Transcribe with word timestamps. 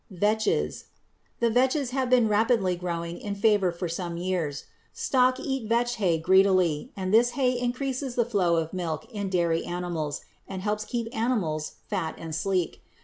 =Vetches.= 0.11 0.85
The 1.41 1.51
vetches 1.51 1.91
have 1.91 2.09
been 2.09 2.27
rapidly 2.27 2.75
growing 2.75 3.19
in 3.19 3.35
favor 3.35 3.71
for 3.71 3.87
some 3.87 4.17
years. 4.17 4.63
Stock 4.91 5.39
eat 5.39 5.69
vetch 5.69 5.97
hay 5.97 6.17
greedily, 6.17 6.91
and 6.97 7.13
this 7.13 7.33
hay 7.37 7.51
increases 7.59 8.15
the 8.15 8.25
flow 8.25 8.55
of 8.55 8.73
milk 8.73 9.05
in 9.13 9.29
dairy 9.29 9.63
animals 9.63 10.21
and 10.47 10.63
helps 10.63 10.85
to 10.85 10.89
keep 10.89 11.15
animals 11.15 11.73
fat 11.87 12.15
and 12.17 12.33
sleek. 12.33 12.81